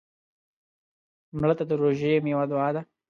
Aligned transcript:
مړه 1.39 1.53
ته 1.59 1.63
د 1.67 1.71
روژې 1.81 2.13
میوه 2.25 2.45
دعا 2.51 2.69
ده 2.75 2.81